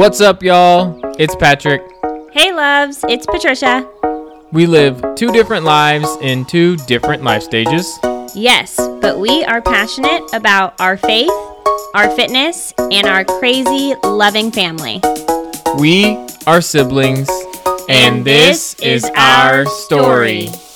[0.00, 0.98] What's up, y'all?
[1.18, 1.82] It's Patrick.
[2.32, 3.86] Hey, loves, it's Patricia.
[4.50, 7.98] We live two different lives in two different life stages.
[8.34, 11.30] Yes, but we are passionate about our faith,
[11.92, 15.02] our fitness, and our crazy, loving family.
[15.78, 17.28] We are siblings,
[17.90, 20.46] and, And this, this is, is our our story.
[20.46, 20.69] story.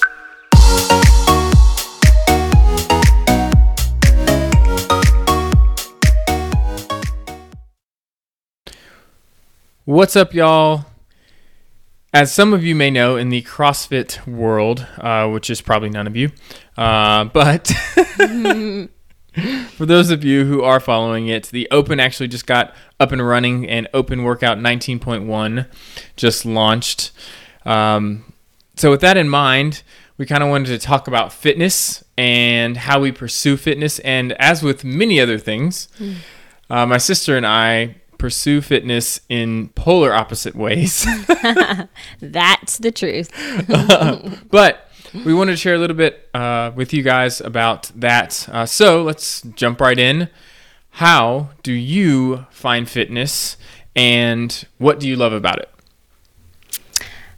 [9.87, 10.87] What's up, y'all?
[12.15, 16.07] As some of you may know, in the CrossFit world, uh, which is probably none
[16.07, 16.33] of you,
[16.79, 17.67] uh, but
[19.73, 23.29] for those of you who are following it, the Open actually just got up and
[23.29, 25.67] running, and Open Workout 19.1
[26.17, 27.13] just launched.
[27.67, 28.33] Um,
[28.77, 29.83] so, with that in mind,
[30.17, 33.99] we kind of wanted to talk about fitness and how we pursue fitness.
[33.99, 35.89] And as with many other things,
[36.71, 41.05] uh, my sister and I pursue fitness in polar opposite ways.
[42.23, 43.31] That's the truth.
[44.51, 44.91] but
[45.27, 48.49] we wanted to share a little bit uh, with you guys about that.
[48.51, 50.31] Uh, so let's jump right in.
[50.93, 53.59] How do you find fitness
[53.95, 55.71] and what do you love about it?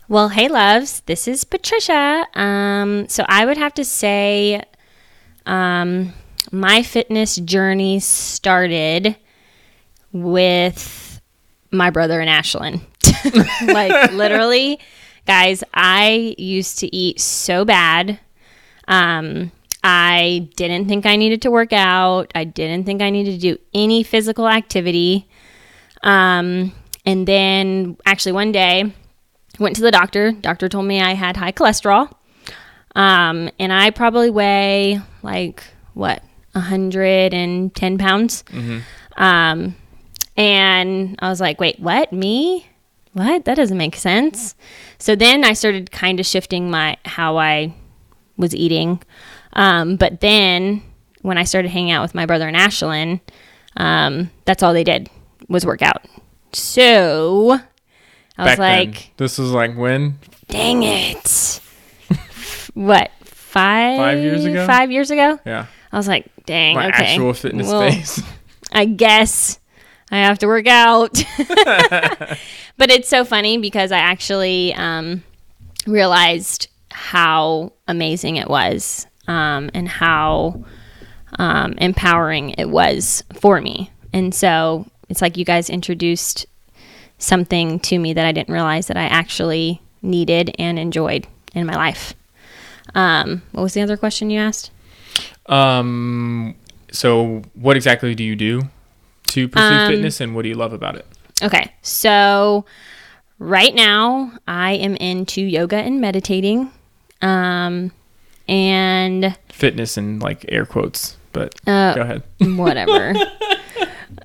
[0.06, 2.28] Well, hey, loves, this is Patricia.
[2.34, 4.62] Um, so I would have to say
[5.46, 6.12] um,
[6.52, 9.16] my fitness journey started
[10.12, 11.20] with
[11.70, 12.80] my brother and Ashlyn.
[13.72, 14.78] like, literally,
[15.26, 18.18] guys, I used to eat so bad.
[18.88, 22.32] Um, I didn't think I needed to work out.
[22.34, 25.28] I didn't think I needed to do any physical activity.
[26.02, 26.72] Um,
[27.04, 28.92] and then, actually, one day,
[29.58, 30.32] went to the doctor.
[30.32, 32.10] Doctor told me I had high cholesterol.
[32.94, 35.62] Um, and I probably weigh like
[35.94, 38.44] what, 110 pounds.
[39.16, 39.76] Um,
[40.36, 42.12] and I was like, wait, what?
[42.12, 42.66] Me?
[43.12, 43.44] What?
[43.46, 44.54] That doesn't make sense.
[44.98, 47.74] So then I started kind of shifting my how I
[48.36, 49.02] was eating.
[49.54, 50.82] Um, but then
[51.22, 53.20] when I started hanging out with my brother and Ashlyn,
[53.76, 55.08] um, that's all they did
[55.48, 56.04] was work out.
[56.52, 57.58] So
[58.38, 58.86] I was Back then.
[58.90, 60.18] like, this is like when?
[60.48, 61.60] dang it.
[62.74, 63.10] what?
[63.24, 64.66] Five Five years ago?
[64.66, 65.40] Five years ago?
[65.46, 65.66] Yeah.
[65.90, 67.04] I was like, dang, My okay.
[67.14, 68.22] actual fitness Well, phase.
[68.72, 69.58] I guess
[70.10, 71.12] I have to work out.
[72.76, 75.22] but it's so funny because I actually um,
[75.86, 80.64] realized how amazing it was um, and how
[81.38, 83.90] um, empowering it was for me.
[84.12, 86.46] And so it's like you guys introduced
[87.18, 91.74] something to me that I didn't realize that I actually needed and enjoyed in my
[91.74, 92.14] life.
[92.94, 94.70] Um, what was the other question you asked?
[95.46, 96.54] Um,
[96.92, 98.62] so what exactly do you do
[99.36, 101.04] to pursue Um, fitness and what do you love about it?
[101.42, 102.64] Okay, so
[103.38, 106.70] right now I am into yoga and meditating.
[107.20, 107.92] Um,
[108.48, 112.22] and Fitness and like air quotes, but uh, go ahead.
[112.56, 113.12] whatever.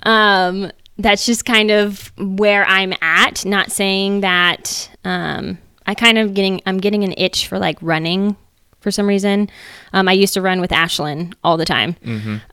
[0.04, 3.46] um, that's just kind of where I'm at.
[3.46, 8.38] Not saying that um, I kind of getting I'm getting an itch for like running
[8.82, 9.50] for some reason.
[9.94, 11.96] Um, I used to run with Ashlyn all the time,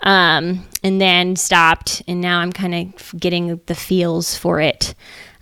[0.02, 4.94] um, and then stopped, and now I'm kind of getting the feels for it.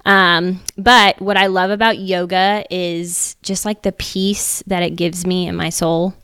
[0.07, 5.27] Um, but what I love about yoga is just like the peace that it gives
[5.27, 6.15] me in my soul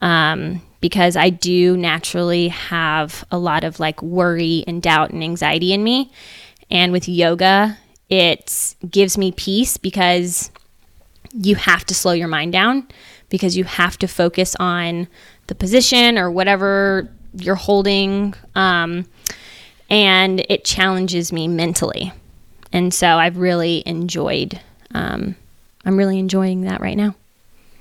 [0.00, 5.74] um, because I do naturally have a lot of like worry and doubt and anxiety
[5.74, 6.10] in me.
[6.70, 7.76] And with yoga,
[8.08, 10.50] it gives me peace because
[11.34, 12.88] you have to slow your mind down
[13.28, 15.08] because you have to focus on
[15.48, 18.34] the position or whatever you're holding.
[18.54, 19.06] Um,
[19.90, 22.12] and it challenges me mentally.
[22.72, 24.60] And so I've really enjoyed,
[24.94, 25.36] um,
[25.84, 27.14] I'm really enjoying that right now.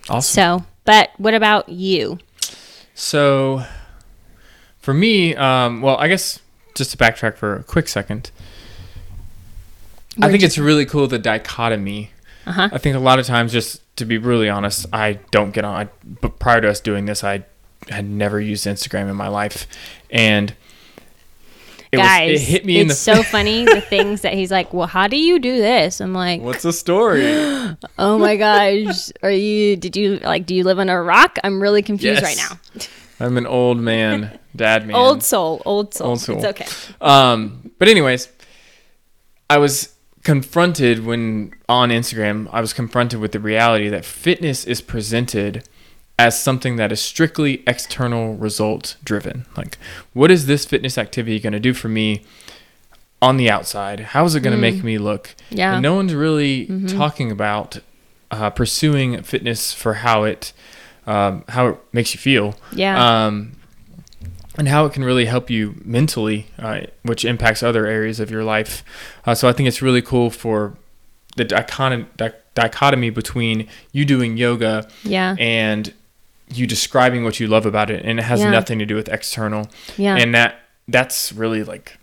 [0.09, 0.33] Awesome.
[0.33, 2.19] So, but what about you?
[2.95, 3.63] So,
[4.79, 6.39] for me, um, well, I guess
[6.75, 8.31] just to backtrack for a quick second,
[10.17, 12.11] I Where'd think it's really cool the dichotomy.
[12.45, 12.69] Uh-huh.
[12.71, 15.75] I think a lot of times, just to be really honest, I don't get on.
[15.75, 15.89] I,
[16.21, 17.45] but prior to us doing this, I
[17.89, 19.67] had never used Instagram in my life,
[20.09, 20.55] and
[21.91, 22.93] it Guys, was, it hit me it's in the.
[22.93, 24.73] so funny the things that he's like.
[24.73, 26.01] Well, how do you do this?
[26.01, 27.25] I'm like, What's the story?
[27.99, 29.75] oh my gosh, are you?
[29.75, 30.45] Did you like?
[30.45, 31.37] Do you live on a rock?
[31.43, 32.59] I'm really confused right now.
[33.19, 34.95] I'm an old man, dad man.
[34.95, 36.09] Old soul, old soul.
[36.09, 36.37] Old soul.
[36.37, 36.67] It's okay.
[37.01, 38.29] Um, but anyways,
[39.49, 39.93] I was
[40.27, 45.65] confronted when on Instagram, I was confronted with the reality that fitness is presented
[46.19, 49.45] as something that is strictly external result driven.
[49.55, 49.77] Like,
[50.11, 52.25] what is this fitness activity going to do for me
[53.21, 54.01] on the outside?
[54.01, 55.27] How is it going to make me look?
[55.27, 55.33] Mm.
[55.51, 55.65] Yeah.
[55.67, 55.73] Mm-hmm.
[55.75, 57.79] And no one's really talking about
[58.29, 60.51] uh, pursuing fitness for how it
[61.05, 62.55] um, how it makes you feel.
[62.73, 62.97] Yeah.
[63.27, 63.53] Um,
[64.57, 68.43] and how it can really help you mentally, uh, which impacts other areas of your
[68.43, 68.83] life.
[69.25, 70.75] Uh, so I think it's really cool for
[71.35, 75.35] the dichon- di- dichotomy between you doing yoga yeah.
[75.39, 75.93] and
[76.53, 78.49] you describing what you love about it, and it has Yeah.
[78.49, 79.69] nothing to do with external.
[79.97, 80.15] Yeah.
[80.15, 81.97] And that that's really like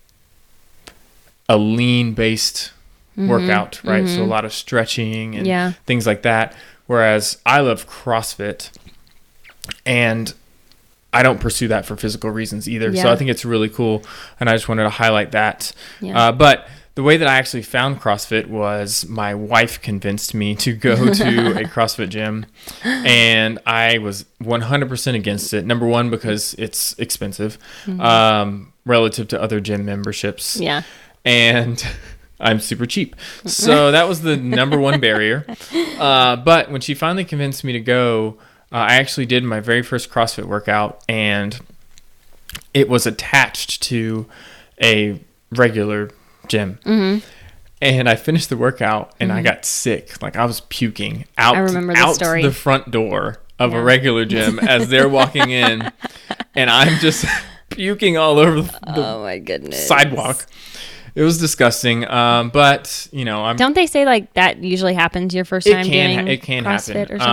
[1.48, 2.70] a lean based
[3.16, 4.08] workout, right?
[4.08, 5.46] So a lot of stretching and Mm-hmm.
[5.46, 5.72] Yeah.
[5.86, 6.54] things like that.
[6.86, 8.70] Whereas I love CrossFit
[9.86, 10.34] and
[11.14, 12.94] I don't pursue that for physical reasons either.
[12.96, 14.02] So I think it's really cool.
[14.40, 15.72] And I just wanted to highlight that.
[16.00, 16.18] Yeah.
[16.18, 16.66] Uh, but
[16.96, 21.58] the way that I actually found CrossFit was my wife convinced me to go to
[21.58, 22.46] a CrossFit gym.
[22.84, 25.64] And I was 100% against it.
[25.64, 30.82] Number one, because it's expensive um, relative to other gym memberships yeah.
[31.24, 31.84] and
[32.40, 33.14] I'm super cheap.
[33.46, 35.46] So that was the number one barrier.
[35.94, 38.36] Uh, but when she finally convinced me to go,
[38.74, 41.58] uh, I actually did my very first CrossFit workout, and
[42.74, 44.26] it was attached to
[44.82, 45.20] a
[45.52, 46.10] regular
[46.48, 46.78] gym.
[46.84, 47.24] Mm-hmm.
[47.80, 50.20] And I finished the workout, and I got sick.
[50.22, 52.42] Like I was puking out, I remember the out story.
[52.42, 53.78] the front door of Yeah.
[53.78, 55.92] a regular gym as they're walking in,
[56.56, 57.24] and I'm just
[57.70, 59.86] puking all over the, the Oh my goodness.
[59.86, 60.46] sidewalk.
[61.14, 62.08] It was disgusting.
[62.10, 63.56] Um, but you know, I'm.
[63.56, 66.16] Don't they say like that usually happens your first time can.
[66.24, 67.14] doing it can CrossFit happen.
[67.16, 67.28] or something?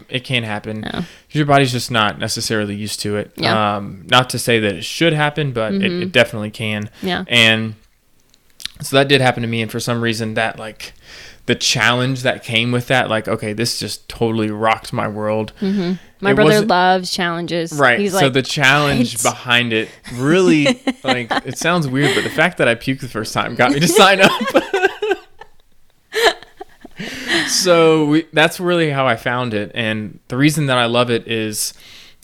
[0.00, 0.84] Um, it can happen.
[0.86, 0.90] Oh.
[1.00, 3.32] 'Cause Your body's just not necessarily used to it.
[3.36, 3.54] Yeah.
[3.54, 3.86] Mm-hmm.
[3.86, 6.88] Um, not to say that it should happen, but it, it definitely can.
[7.02, 7.24] Yeah.
[7.28, 7.74] And
[8.80, 10.94] so that did happen to me, and for some reason, that like
[11.46, 15.52] the challenge that came with that, like, okay, this just totally rocked my world.
[16.20, 17.72] My It brother loves challenges.
[17.72, 17.98] Right.
[17.98, 20.64] He's so like, the challenge "What?" behind it really
[21.04, 23.80] like it sounds weird, but the fact that I puked the first time got me
[23.80, 24.32] to sign up.
[27.48, 31.28] so we, that's really how I found it, and the reason that I love it
[31.28, 31.74] is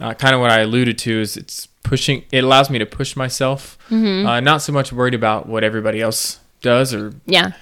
[0.00, 2.25] uh, kind of what I alluded to is it's pushing.
[2.32, 3.78] It allows me to push myself.
[3.90, 4.26] Mm-hmm.
[4.26, 7.52] Uh, not so much worried about what everybody else does or yeah.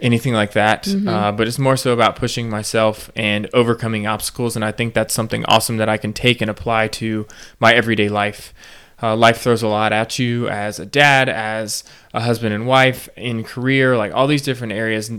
[0.00, 0.84] Anything like that.
[0.84, 1.08] Mm-hmm.
[1.08, 4.56] Uh, but it's more so about pushing myself and overcoming obstacles.
[4.56, 7.26] And I think that's something awesome that I can take and apply to
[7.58, 8.54] my everyday life.
[9.02, 13.08] Uh, life throws a lot at you as a dad, as a husband and wife,
[13.16, 15.10] in career, like all these different areas.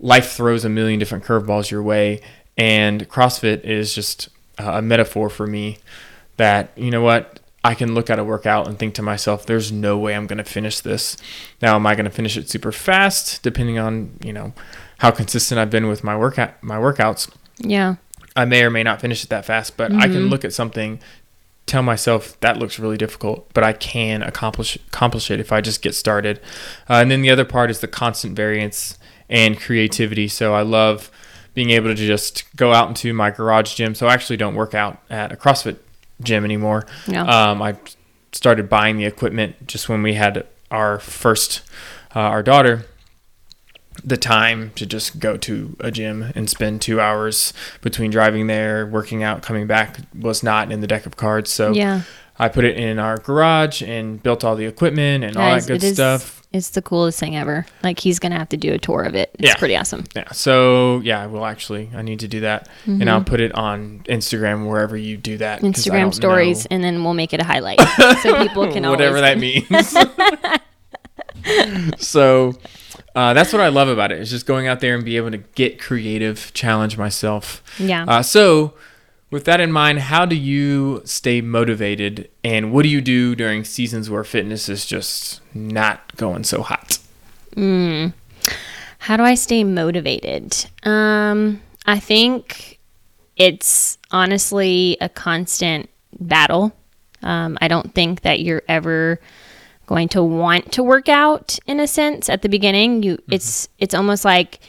[0.00, 2.20] Life throws a million different curveballs your way.
[2.56, 4.28] And CrossFit is just
[4.58, 5.78] a metaphor for me
[6.36, 9.70] that, you know what, I can look at a workout and think to myself, there's
[9.70, 11.16] no way I'm going to finish this.
[11.60, 14.52] Now, am I going to finish it super fast, depending on, you know,
[14.98, 17.30] how consistent I've been with my workout, my workouts?
[17.58, 17.96] Yeah.
[18.34, 21.00] I may or may not finish it that fast, but I can look at something,
[21.66, 25.82] tell myself that looks really difficult, but I can accomplish accomplish it if I just
[25.82, 26.40] get started.
[26.88, 28.98] Uh, and then the other part is the constant variance
[29.28, 30.28] and creativity.
[30.28, 31.10] So I love
[31.54, 33.94] being able to just go out into my garage gym.
[33.94, 35.76] So I actually don't work out at a CrossFit
[36.22, 36.86] gym anymore.
[37.06, 37.22] Yeah.
[37.24, 37.76] Um, I
[38.32, 41.62] started buying the equipment just when we had our first,
[42.14, 42.86] uh, our daughter
[44.04, 47.52] the time to just go to a gym and spend two hours
[47.82, 51.50] between driving there, working out, coming back was not in the deck of cards.
[51.50, 52.02] So Yeah.
[52.38, 55.82] I put it in our garage and built all the equipment and all that good
[55.94, 56.41] stuff.
[56.52, 57.64] It's the coolest thing ever.
[57.82, 59.30] Like he's gonna have to do a tour of it.
[59.38, 59.54] It's Yeah.
[59.56, 60.04] pretty awesome.
[60.14, 60.30] Yeah.
[60.32, 63.08] So yeah, well, actually, I need to do that, and Mm-hmm.
[63.08, 65.62] I'll put it on Instagram wherever you do that.
[65.62, 67.80] Instagram stories, know and then we'll make it a highlight
[68.22, 69.66] so people can whatever that means.
[71.98, 72.54] so
[73.14, 74.20] uh, that's what I love about it.
[74.20, 77.62] Is just going out there and be able to get creative, challenge myself.
[77.78, 78.04] Yeah.
[78.06, 78.74] Uh, so,
[79.32, 83.64] with that in mind, how do you stay motivated, and what do you do during
[83.64, 86.98] seasons where fitness is just not going so hot?
[88.98, 90.54] How do I stay motivated?
[90.84, 92.78] Um, I think
[93.36, 95.88] it's honestly a constant
[96.20, 96.72] battle.
[97.22, 99.18] Um, I don't think that you're ever
[99.86, 103.02] going to want to work out in a sense at the beginning.
[103.02, 104.60] You it's it's almost like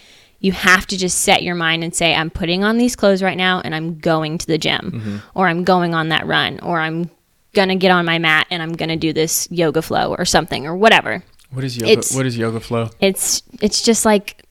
[0.43, 3.37] you have to just set your mind and say I'm putting on these clothes right
[3.37, 7.09] now and I'm going to the gym or I'm going on that run or I'm
[7.53, 10.25] going to get on my mat and I'm going to do this yoga flow or
[10.25, 11.23] something or whatever.
[11.51, 11.91] What is yoga?
[11.91, 12.89] It's- what is yoga flow?
[12.99, 14.43] It's it's just like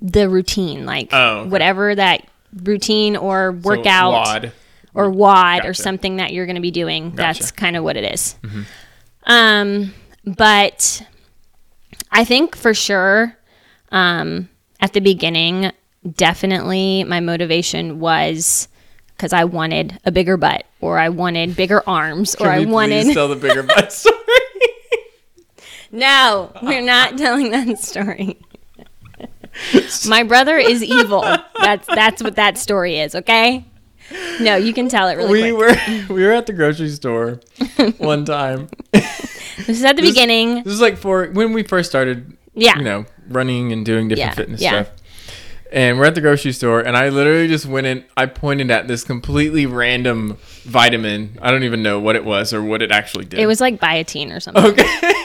[0.00, 1.48] the routine, like Oh, okay.
[1.50, 2.26] whatever that
[2.62, 4.52] routine or So, workout WOD.
[4.94, 7.10] or WOD or something that you're going to be doing.
[7.10, 7.40] Gotcha.
[7.40, 8.36] That's kind of what it is.
[9.24, 9.92] Um,
[10.24, 11.02] but
[12.10, 13.36] I think for sure,
[13.90, 14.48] um,
[14.80, 15.72] at the beginning,
[16.16, 18.68] definitely my motivation was
[19.16, 23.28] because I wanted a bigger butt or I wanted bigger arms or I wanted tell
[23.28, 24.16] the bigger butt story?
[25.92, 28.38] No, we're not telling that story.
[30.08, 31.22] My brother is evil.
[31.60, 33.64] That's that's what that story is, okay?
[34.40, 36.08] No, you can tell it really we quick.
[36.08, 37.40] were we were at the grocery store
[37.98, 38.68] one time.
[38.92, 40.56] This is at the This- beginning.
[40.62, 42.76] This is like for when we first started, Yeah.
[42.78, 44.70] you know, running and doing different Yeah, fitness yeah.
[44.84, 44.90] stuff.
[45.72, 48.04] And we're at the grocery store, and I literally just went in.
[48.16, 51.38] I pointed at this completely random vitamin.
[51.42, 53.40] I don't even know what it was or what it actually did.
[53.40, 54.64] It was like biotin or something.
[54.64, 55.12] okay.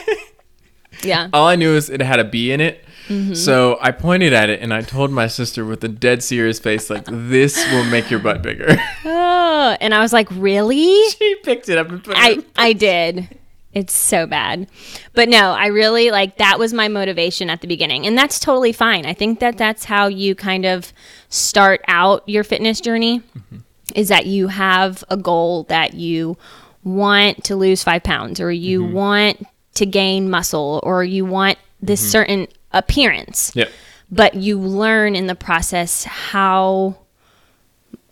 [1.04, 1.28] Yeah.
[1.32, 2.84] All I knew is it had a B in it.
[3.08, 3.34] Mm-hmm.
[3.34, 6.90] So I pointed at it and I told my sister with a dead serious face,
[6.90, 11.08] like, "This will make your butt bigger." Oh, and I was like, really?
[11.10, 12.20] she picked it up and put it.
[12.20, 13.28] I in- I did.
[13.74, 14.68] It's so bad.
[15.14, 18.06] But no, I really like that was my motivation at the beginning.
[18.06, 19.06] And that's totally fine.
[19.06, 20.92] I think that that's how you kind of
[21.30, 23.58] start out your fitness journey mm-hmm.
[23.94, 26.36] is that you have a goal that you
[26.84, 28.92] want to lose 5 pounds or you mm-hmm.
[28.92, 32.10] want to gain muscle or you want this mm-hmm.
[32.10, 33.70] certain appearance Yep.
[34.10, 36.96] but you learn in the process how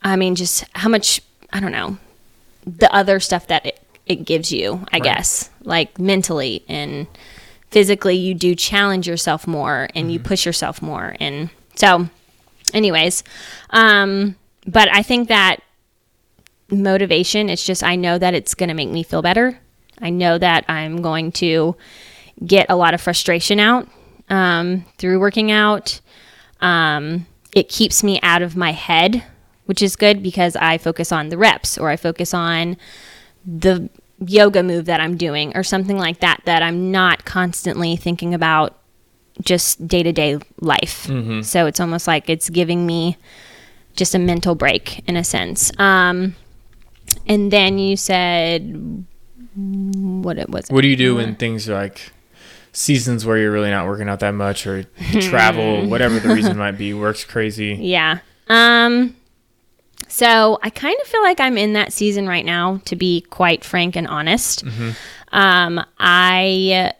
[0.02, 1.20] i mean just how much
[1.52, 1.98] i don't know
[2.64, 5.50] the other stuff that it, it gives you i guess.
[5.62, 7.06] Like mentally and
[7.70, 12.08] physically you do challenge yourself more and you push yourself more and so
[12.74, 13.22] anyways
[13.70, 14.34] um
[14.66, 15.60] but i think that
[16.70, 19.58] motivation it's just i know that it's going to make me feel better.
[20.00, 21.76] I know that i'm going to
[22.44, 23.86] get a lot of frustration out
[24.30, 26.00] um, through working out.
[26.60, 29.22] Um, it keeps me out of my head
[29.66, 32.76] which is good because i focus on the reps or i focus on
[33.46, 33.88] the
[34.26, 38.78] yoga move that i'm doing or something like that that i'm not constantly thinking about
[39.42, 41.08] just day-to-day life
[41.42, 43.16] so it's almost like it's giving me
[43.96, 46.34] just a mental break in a sense um,
[47.26, 49.06] and then you said
[49.56, 52.12] what it was What do you do when things like
[52.72, 54.84] seasons where you're really not working out that much or
[55.20, 57.74] travel, whatever the reason might be, works crazy?
[57.80, 58.18] Yeah.
[58.48, 59.16] Um
[60.10, 63.64] so I kind of feel like I'm in that season right now to be quite
[63.64, 64.64] frank and honest.
[65.32, 66.92] Um I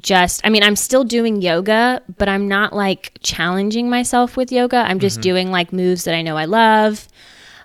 [0.00, 4.76] just I mean I'm still doing yoga, but I'm not like challenging myself with yoga.
[4.78, 7.08] I'm just doing like moves that I know I love.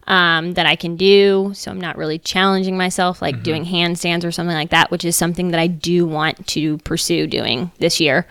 [0.07, 1.51] Um, that I can do.
[1.53, 5.15] So I'm not really challenging myself, like doing handstands or something like that, which is
[5.15, 8.25] something that I do want to pursue doing this year.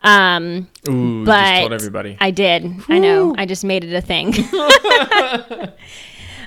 [0.00, 2.16] Um, Ooh, but just told everybody.
[2.20, 2.72] I did.
[2.88, 3.34] I know.
[3.36, 4.32] I just made it a thing.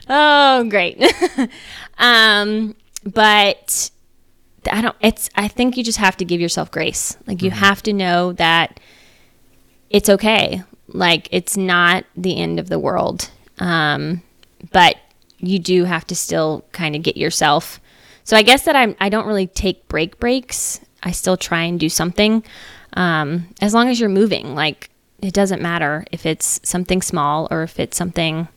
[0.10, 1.03] oh, great.
[1.98, 3.91] um, but
[4.72, 4.96] I don't.
[5.01, 5.29] It's.
[5.36, 7.17] I think you just have to give yourself grace.
[7.27, 8.79] Like you have to know that
[9.89, 10.63] it's okay.
[10.88, 13.29] Like it's not the end of the world.
[13.60, 14.22] Um,
[14.72, 14.96] but
[15.39, 17.81] you do have to still kind of get yourself.
[18.24, 18.96] So I guess that I'm.
[19.01, 20.79] I don't really take break breaks.
[21.03, 22.43] I still try and do something.
[22.93, 24.89] Um, as long as you're moving, like
[25.21, 28.48] it doesn't matter if it's something small or if it's something,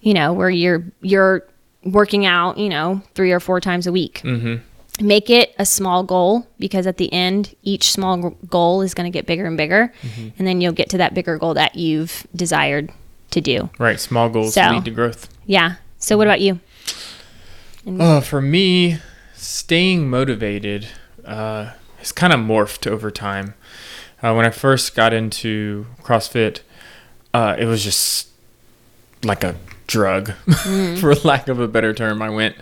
[0.00, 1.44] you know, where you're you're
[1.84, 4.20] working out, you know, three or four times a week.
[4.24, 4.56] Mm-hmm.
[5.06, 9.16] Make it a small goal because at the end, each small goal is going to
[9.16, 9.92] get bigger and bigger,
[10.36, 12.92] and then you'll get to that bigger goal that you've desired
[13.30, 13.70] to do.
[13.78, 13.98] right.
[13.98, 15.28] Small goals So- lead to growth.
[15.46, 15.76] Yeah.
[15.98, 16.60] So what about you?
[17.86, 18.98] Uh, for me,
[19.34, 20.86] staying motivated
[21.24, 23.54] uh, has kind of morphed over time.
[24.22, 26.60] Uh, when I first got into CrossFit,
[27.32, 28.28] uh, it was just
[29.22, 29.54] like a
[29.86, 30.32] drug,
[30.98, 32.22] for lack of a better term.
[32.22, 32.56] I went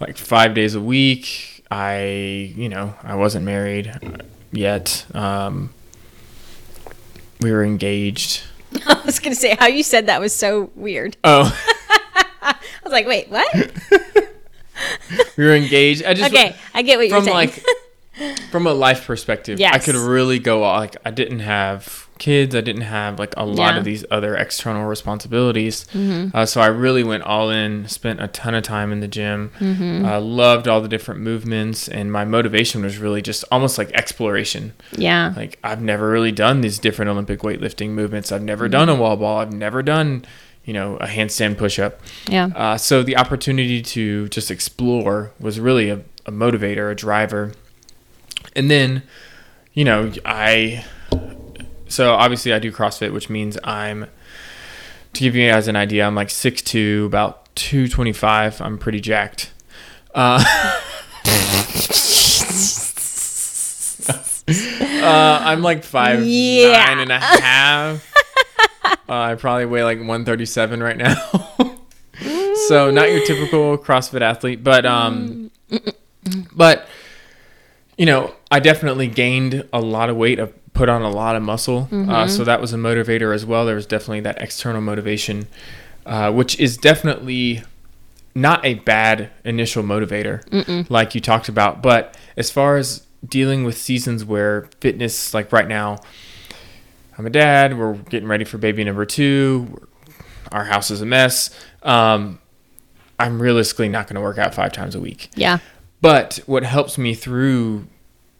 [0.00, 1.64] like five days a week.
[1.70, 5.04] I, you know, I wasn't married uh, yet.
[5.14, 5.70] Um,
[7.40, 8.42] we were engaged.
[8.86, 11.16] I was going to say how you said that was so weird.
[11.24, 11.56] Oh,
[12.42, 13.52] I was like, wait, what?
[15.36, 16.04] we were engaged.
[16.04, 17.26] I just okay, I get what you're saying.
[17.26, 17.64] from like
[18.50, 22.60] from a life perspective i could really go all- like i didn't have kids i
[22.60, 23.68] didn't have like a lot Yeah.
[23.70, 23.78] Mm-hmm.
[23.78, 25.86] of these other external responsibilities
[26.34, 29.50] uh, so i really went all in spent a ton of time in the gym
[29.58, 30.04] Mm-hmm.
[30.04, 34.72] uh, loved all the different movements and my motivation was really just almost like exploration
[34.92, 35.32] yeah.
[35.36, 39.00] like i've never really done these different olympic weightlifting movements i've never done a Mm-hmm.
[39.00, 40.24] wall ball i've never done
[40.64, 42.46] you know a handstand push-up Yeah.
[42.54, 47.52] uh, so the opportunity to just explore was really a, a motivator, a driver.
[48.56, 49.02] And then,
[49.74, 50.84] you know, I
[51.88, 54.06] so obviously I do CrossFit, which means I'm
[55.12, 58.60] to give you guys an idea, I'm like 6'2", about 225.
[58.60, 59.52] I'm pretty jacked.
[60.14, 60.42] Uh,
[64.48, 66.84] uh, I'm like five Yeah.
[66.86, 68.12] nine and a half.
[68.84, 71.14] uh, I probably weigh like 137 right now.
[72.68, 75.50] so not your typical CrossFit athlete, but um,
[76.54, 76.88] but
[78.00, 80.40] you know, I definitely gained a lot of weight.
[80.40, 81.86] I've put on a lot of muscle.
[81.92, 83.66] Uh, so that was a motivator as well.
[83.66, 85.48] There was definitely that external motivation,
[86.06, 87.62] uh, which is definitely
[88.34, 91.82] not a bad initial motivator, like you talked about.
[91.82, 95.98] But as far as dealing with seasons where fitness, like right now,
[97.18, 99.86] I'm a dad, we're getting ready for baby number two,
[100.52, 101.50] our house is a mess.
[101.82, 102.38] Um,
[103.18, 105.28] I'm realistically not going to work out five times a week.
[105.34, 105.58] Yeah.
[106.00, 107.86] But what helps me through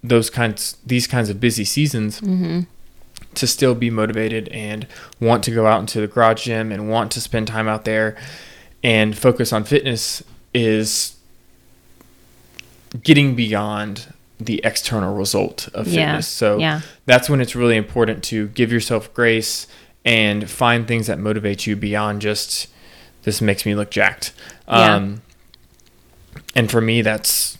[0.02, 2.20] those kinds these kinds of busy seasons
[3.34, 4.86] to still be motivated and
[5.20, 8.16] want to go out into the garage gym and want to spend time out there
[8.82, 10.22] and focus on fitness
[10.54, 11.16] is
[13.02, 16.06] getting beyond the external result of Yeah.
[16.12, 16.26] fitness.
[16.28, 16.80] So Yeah.
[17.04, 19.66] that's when it's really important to give yourself grace
[20.04, 22.68] and find things that motivate you beyond just
[23.24, 24.32] this makes me look jacked.
[24.66, 24.94] Yeah.
[24.96, 25.20] Um,
[26.54, 27.58] and for me, that's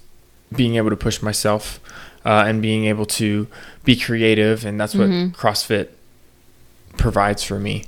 [0.54, 1.78] being able to push myself
[2.24, 3.46] uh, and being able to
[3.84, 5.88] be creative, and that's what CrossFit
[6.96, 7.84] provides for me.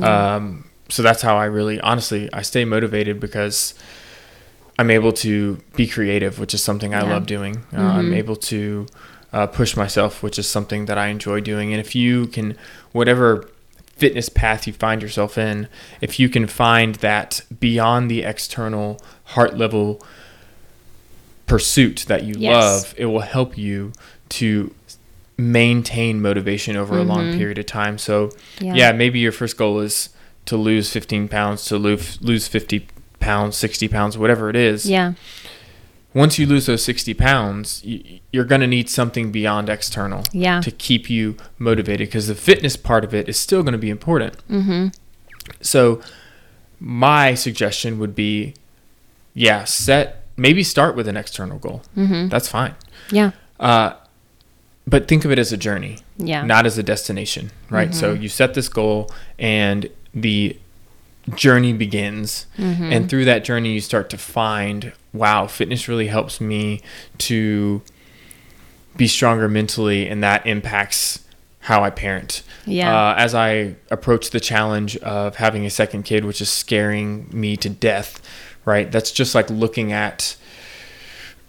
[0.00, 3.74] Um, so that's how I really, honestly, I stay motivated because
[4.78, 7.14] I'm able to be creative, which is something I Yeah.
[7.14, 7.64] love doing.
[7.76, 8.86] Uh, I'm able to
[9.32, 11.72] uh, push myself, which is something that I enjoy doing.
[11.72, 12.56] And if you can,
[12.92, 13.48] whatever
[13.96, 15.68] fitness path you find yourself in,
[16.00, 20.00] if you can find that beyond the external heart level
[21.46, 22.52] pursuit that you Yes.
[22.62, 23.92] love, it will help you
[24.30, 24.74] to
[25.38, 27.98] maintain motivation over a long period of time.
[27.98, 28.74] So, Yeah.
[28.74, 28.92] yeah.
[28.92, 30.08] maybe your first goal is
[30.46, 32.86] to lose 15 pounds, to lose lose 50
[33.20, 34.86] pounds, 60 pounds, whatever it is.
[34.88, 35.12] Yeah.
[36.14, 37.82] Once you lose those 60 pounds,
[38.32, 40.60] you're going to need something beyond external Yeah.
[40.62, 43.90] to keep you motivated because the fitness part of it is still going to be
[43.90, 44.34] important.
[44.50, 44.86] Mm-hmm.
[45.60, 46.00] So,
[46.80, 48.54] my suggestion would be
[49.34, 51.82] yeah, set maybe start with an external goal.
[51.96, 52.28] Mm-hmm.
[52.28, 52.74] That's fine.
[53.10, 53.32] Yeah.
[53.58, 53.94] Uh,
[54.86, 56.44] but think of it as a journey, Yeah.
[56.44, 57.92] not as a destination, right?
[57.94, 60.56] So you set this goal and the
[61.34, 62.46] journey begins.
[62.56, 66.82] And through that journey, you start to find wow, fitness really helps me
[67.16, 67.80] to
[68.96, 71.24] be stronger mentally, and that impacts
[71.60, 72.42] how I parent.
[72.66, 72.94] Yeah.
[72.94, 77.56] Uh, as I approach the challenge of having a second kid, which is scaring me
[77.56, 78.20] to death,
[78.66, 78.92] right?
[78.92, 80.36] That's just like looking at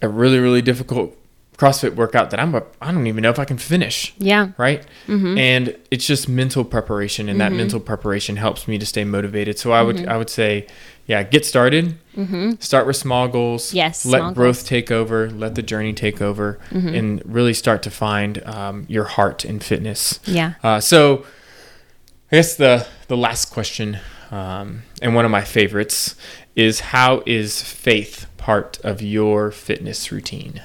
[0.00, 1.14] a really, really difficult
[1.58, 4.52] CrossFit workout that I'm a, I don't even know if I can finish, Yeah.
[4.58, 4.86] right?
[5.08, 9.58] And it's just mental preparation, and that mental preparation helps me to stay motivated.
[9.58, 10.68] So I would, I would say,
[11.06, 11.96] yeah, get started.
[12.60, 13.74] Start with small goals.
[13.74, 14.62] Yes, Let growth goals.
[14.62, 15.28] take over.
[15.30, 20.20] Let the journey take over, and really start to find um, your heart in fitness.
[20.26, 20.54] Yeah.
[20.62, 21.24] Uh, so,
[22.30, 23.98] I guess the the last question,
[24.30, 26.14] um, and one of my favorites,
[26.58, 30.60] is how is faith part of your fitness routine?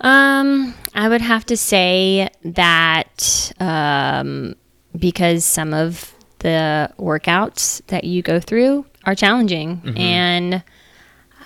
[0.00, 4.54] Um, I would have to say that um,
[4.96, 9.98] because some of the workouts that you go through are challenging Mm-hmm.
[9.98, 10.62] and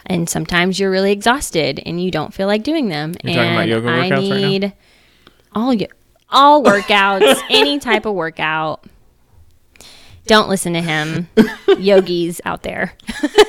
[0.09, 3.12] and sometimes you're really exhausted and you don't feel like doing them.
[3.25, 4.49] You're talking about and yoga I workouts right now?
[4.49, 4.73] need
[5.53, 5.75] all
[6.31, 8.85] all workouts, any type of workout.
[10.27, 11.29] Don't listen to him,
[11.79, 12.95] yogis out there.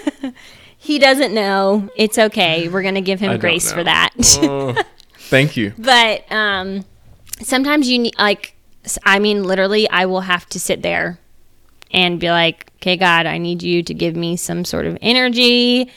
[0.77, 1.89] he doesn't know.
[1.95, 2.69] It's okay.
[2.69, 4.09] We're gonna give him don't grace for that.
[4.43, 4.75] Oh,
[5.13, 5.73] thank you.
[5.77, 6.85] but um
[7.41, 8.55] sometimes you need like
[9.05, 11.19] I mean literally i will have to sit there
[11.91, 15.91] and be like okay god i need you to give me some sort of energy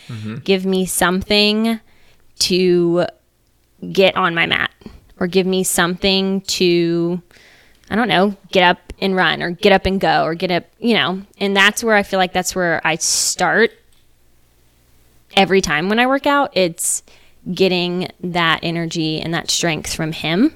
[0.44, 1.80] give me something
[2.40, 3.06] to
[3.92, 4.70] get on my mat
[5.18, 7.22] or give me something to
[7.90, 10.64] i don't know get up and run or get up and go or get up
[10.78, 11.22] you know.
[11.38, 13.70] And that's where i feel like that's where i start
[15.36, 16.50] every time when i work out.
[16.56, 17.02] It's
[17.54, 20.54] getting that energy and that strength from him.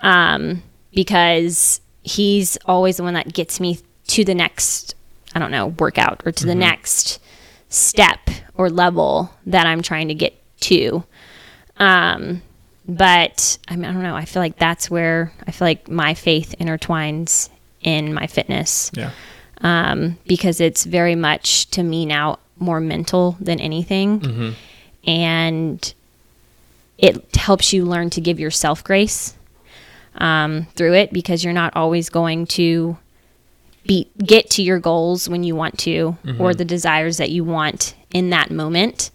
[0.00, 4.96] Um, because he's always the one that gets me to the next
[5.34, 7.20] i don't know workout or to the next
[7.68, 8.18] step
[8.54, 11.04] or level that i'm trying to get to.
[11.76, 12.42] Um,
[12.86, 14.16] but I mean, I don't know.
[14.16, 17.48] I feel like that's where I feel like my faith intertwines
[17.82, 19.10] in my fitness Yeah.
[19.60, 24.54] um, because it's very much to me now more mental than anything.
[25.06, 25.94] And
[26.98, 29.34] it helps you learn to give yourself grace
[30.16, 32.96] um, through it because you're not always going to
[33.84, 37.96] be get to your goals when you want to or the desires that you want
[38.12, 39.10] in that moment.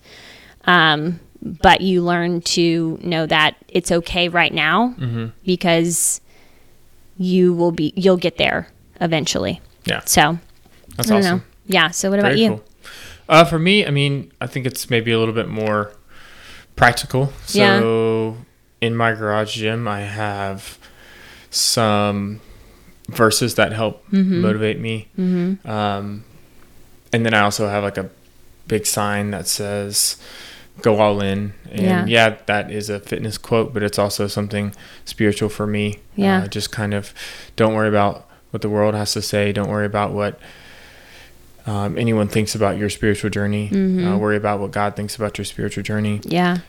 [0.65, 4.93] Um, but you learn to know that it's okay right now
[5.45, 6.19] because
[7.17, 8.67] you will be you'll get there
[9.01, 9.61] eventually.
[9.85, 10.01] Yeah.
[10.05, 10.39] So
[10.95, 11.37] That's I don't awesome.
[11.39, 11.43] know.
[11.65, 11.89] Yeah.
[11.91, 12.49] So what about you?
[12.49, 12.63] cool.
[13.29, 15.91] Uh, for me, I mean, I think it's maybe a little bit more
[16.77, 17.33] practical.
[17.45, 18.37] So
[18.79, 20.77] in my garage gym, I have
[21.49, 22.39] some
[23.09, 24.41] verses that help Mm-hmm.
[24.41, 25.07] motivate me.
[25.15, 25.55] Hmm.
[25.65, 26.23] Um,
[27.11, 28.09] and then I also have like a
[28.67, 30.17] big sign that says
[30.81, 32.05] "Go all in." And Yeah.
[32.05, 34.73] yeah, that is a fitness quote, but it's also something
[35.05, 35.99] spiritual for me.
[36.15, 36.43] Yeah.
[36.43, 37.13] Uh, just kind of
[37.55, 39.51] don't worry about what the world has to say.
[39.51, 40.39] Don't worry about what
[41.65, 43.69] um, anyone thinks about your spiritual journey.
[43.69, 44.07] Mm-hmm.
[44.07, 46.21] Uh, worry about what God thinks about your spiritual journey.
[46.23, 46.59] Yeah.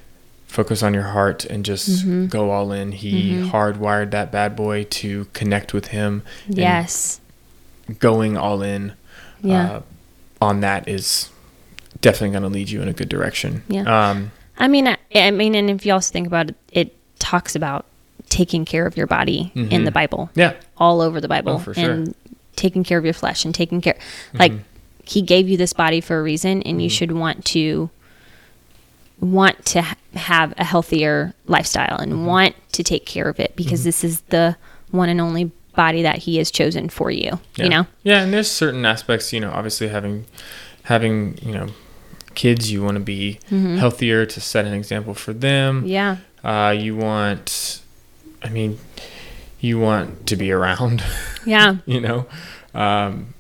[0.49, 2.27] Focus on your heart and just Mm-hmm.
[2.27, 2.91] go all in.
[2.93, 6.23] He hardwired that bad boy to connect with Him.
[6.49, 7.21] Yes.
[8.01, 8.93] going all in
[9.41, 9.71] Yeah.
[9.71, 9.81] uh,
[10.43, 11.31] on that is
[12.01, 13.63] definitely going to lead you in a good direction.
[13.69, 14.11] Yeah.
[14.11, 17.55] Um, I mean, I, I mean, and if you also think about it, it talks
[17.55, 17.87] about
[18.29, 19.85] taking care of your body in mm-hmm.
[19.85, 20.55] the Bible, yeah.
[20.77, 21.91] all over the Bible, Oh, for sure.
[21.91, 22.15] and
[22.57, 23.99] taking care of your flesh and taking care,
[24.35, 24.63] like mm-hmm.
[25.09, 26.95] He gave you this body for a reason, and you mm-hmm.
[26.95, 27.89] should want to
[29.21, 33.85] want to ha- have a healthier lifestyle and want to take care of it because
[33.85, 34.55] this is the
[34.91, 37.41] one and only body that He has chosen for you.
[37.57, 37.65] Yeah.
[37.65, 37.87] You know?
[38.03, 40.27] Yeah, and there's certain aspects, you know, obviously having
[40.89, 41.69] having, you know,
[42.35, 45.79] kids, you want to be healthier to set an example for them.
[45.81, 45.87] Mm-hmm.
[45.87, 46.17] Yeah.
[46.45, 47.81] Uh, you want
[48.43, 48.79] I mean,
[49.61, 51.03] you want to be around,
[51.45, 51.77] Yeah.
[51.87, 52.27] you know.
[52.75, 53.35] Um,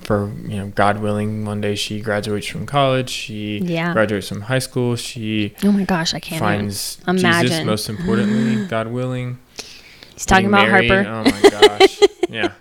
[0.00, 3.10] for you know, God willing, one day she graduates from college.
[3.10, 3.92] She Yeah.
[3.92, 4.96] graduates from high school.
[4.96, 7.18] She Oh my gosh, I can't even finds Jesus
[7.50, 7.66] imagine.
[7.66, 9.38] most importantly, God willing.
[10.14, 10.90] He's talking about married.
[10.90, 11.08] Harper.
[11.10, 12.00] Oh my gosh.
[12.28, 12.52] yeah.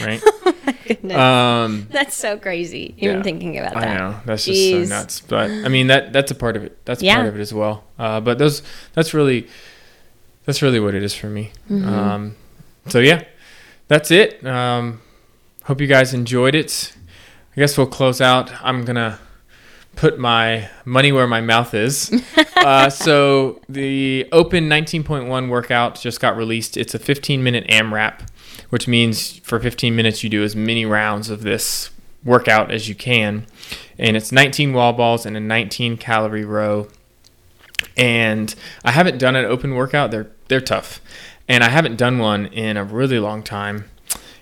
[0.00, 0.22] Right.
[0.86, 1.16] Goodness.
[1.16, 2.94] Um That's so crazy.
[2.98, 3.22] Even yeah.
[3.22, 3.88] thinking about that.
[3.88, 4.20] I know.
[4.24, 5.20] That's just so nuts.
[5.20, 6.84] But I mean that that's a part of it.
[6.84, 7.16] That's Yeah.
[7.16, 7.84] part of it as well.
[7.98, 8.62] Uh but those
[8.94, 9.48] that's really
[10.44, 11.52] that's really what it is for me.
[11.70, 11.88] Mm-hmm.
[11.88, 12.36] Um
[12.88, 13.24] so yeah.
[13.88, 14.44] That's it.
[14.46, 15.00] Um
[15.64, 16.92] hope you guys enjoyed it.
[17.56, 18.52] I guess we'll close out.
[18.62, 19.18] I'm gonna
[19.96, 22.12] put my money where my mouth is.
[22.56, 26.76] uh, so the Open 19.1 workout just got released.
[26.76, 28.20] It's a 15 minute AMRAP,
[28.70, 31.90] which means for 15 minutes you do as many rounds of this
[32.24, 33.46] workout as you can,
[33.98, 36.88] and it's 19 wall balls and a 19 calorie row.
[37.96, 40.10] And I haven't done an open workout.
[40.10, 41.00] They're they're tough,
[41.48, 43.84] and I haven't done one in a really long time.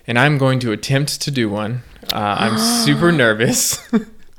[0.07, 1.83] And I'm going to attempt to do one.
[2.13, 3.79] Uh, I'm super nervous.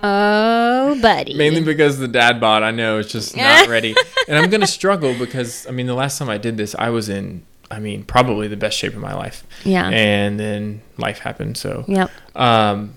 [0.08, 1.34] Oh, buddy.
[1.34, 3.96] Mainly because the dad bod I know is just not ready.
[4.28, 7.10] And I'm gonna struggle because I mean the last time I did this I was
[7.10, 7.44] in
[7.76, 9.44] I mean probably the best shape of my life.
[9.66, 9.90] Yeah.
[9.90, 11.58] And then life happened.
[11.58, 12.10] So Yep.
[12.36, 12.94] um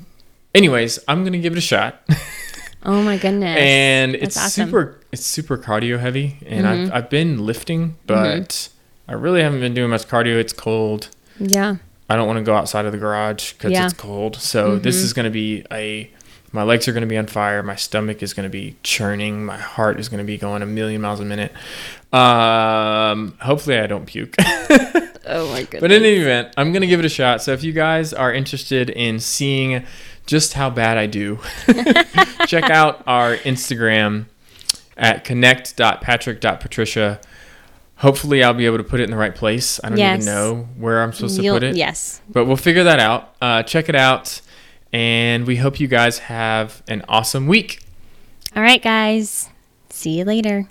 [0.55, 2.01] anyways, I'm gonna give it a shot.
[2.85, 3.59] Oh my goodness.
[3.59, 4.67] and That's it's awesome.
[4.67, 6.97] super it's super cardio heavy and I've mm-hmm.
[6.97, 8.07] I've been lifting, mm-hmm.
[8.07, 8.69] but
[9.09, 10.37] I really haven't been doing much cardio.
[10.39, 11.09] It's cold.
[11.41, 11.77] Yeah.
[12.11, 13.87] I don't want to go outside of the garage because Yeah.
[13.87, 14.37] it's cold.
[14.37, 15.05] So this mm-hmm.
[15.05, 16.11] is going to be a.
[16.53, 17.63] My legs are going to be on fire.
[17.63, 19.45] My stomach is going to be churning.
[19.45, 21.53] My heart is going to be going a million miles a minute.
[22.13, 24.35] Um, hopefully, I don't puke.
[25.31, 25.83] Oh my goodness.
[25.83, 27.43] but in any event, I'm going to give it a shot.
[27.43, 29.85] So if you guys are interested in seeing
[30.25, 31.39] just how bad I do,
[32.47, 34.25] check out our Instagram
[34.97, 37.21] at connect.patrick.patricia.
[37.97, 39.79] Hopefully, I'll be able to put it in the right place.
[39.85, 40.23] I don't Yes.
[40.23, 42.23] even know where I'm supposed to You'll- put it Yes.
[42.31, 43.35] but we'll figure that out.
[43.43, 44.41] Uh, check it out,
[44.93, 47.81] and we hope you guys have an awesome week.
[48.57, 49.49] All right, guys.
[49.91, 50.69] See you later.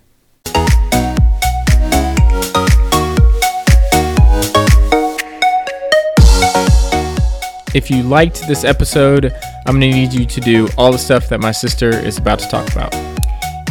[7.73, 9.31] If you liked this episode,
[9.67, 12.39] I'm going to need you to do all the stuff that my sister is about
[12.39, 12.91] to talk about.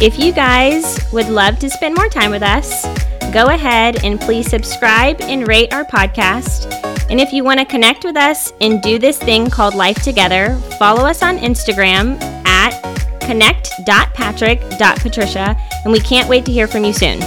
[0.00, 2.84] If you guys would love to spend more time with us,
[3.32, 6.95] go ahead and please subscribe and rate our podcast.
[7.08, 10.56] And if you want to connect with us and do this thing called Life Together,
[10.78, 12.72] follow us on Instagram at
[13.20, 15.56] connect.patrick.patricia.
[15.84, 17.20] And we can't wait to hear from you soon.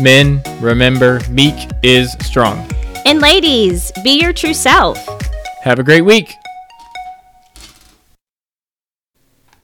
[0.00, 2.68] Men, remember, meek is strong.
[3.06, 4.98] And ladies, be your true self.
[5.62, 6.39] Have a great week.